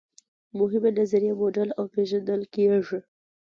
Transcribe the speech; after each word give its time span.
مهمې 0.59 0.91
نظریې 0.99 1.33
موډل 1.39 1.69
او 1.77 1.85
پیژندل 1.93 2.41
کیږي. 2.53 2.99